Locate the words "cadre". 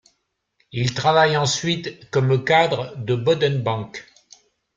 2.43-2.95